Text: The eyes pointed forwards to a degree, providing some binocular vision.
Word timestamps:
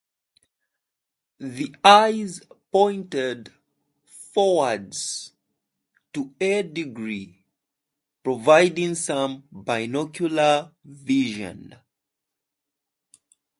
The 1.37 1.75
eyes 1.85 2.41
pointed 2.71 3.53
forwards 4.03 5.31
to 6.13 6.33
a 6.41 6.63
degree, 6.63 7.45
providing 8.23 8.95
some 8.95 9.43
binocular 9.51 10.71
vision. 10.83 11.75